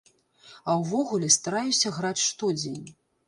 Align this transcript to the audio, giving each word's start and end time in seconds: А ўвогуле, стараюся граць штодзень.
А 0.69 0.77
ўвогуле, 0.79 1.29
стараюся 1.37 1.93
граць 1.99 2.25
штодзень. 2.29 2.89